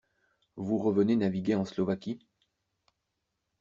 [0.55, 2.25] Vous revenez naviguer en Slovaquie.